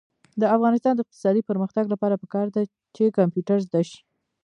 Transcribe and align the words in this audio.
د 0.41 0.43
افغانستان 0.55 0.93
د 0.95 0.99
اقتصادي 1.03 1.41
پرمختګ 1.49 1.85
لپاره 1.93 2.19
پکار 2.23 2.47
ده 2.55 2.61
چې 2.95 3.13
کمپیوټر 3.17 3.57
زده 3.67 3.81
شي. 3.89 3.99